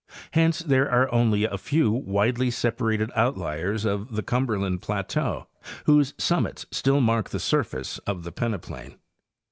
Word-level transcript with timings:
Hence 0.31 0.61
there 0.63 0.89
are 0.89 1.13
only 1.13 1.43
a 1.43 1.59
few 1.59 1.91
widely 1.91 2.49
separated 2.49 3.11
outliers 3.15 3.85
of 3.85 4.15
the 4.15 4.23
Cumberland 4.23 4.81
plateau 4.81 5.45
whose 5.85 6.15
summits 6.17 6.65
still 6.71 7.01
mark 7.01 7.29
the 7.29 7.39
surface 7.39 7.99
of 7.99 8.23
the 8.23 8.31
peneplain. 8.31 8.97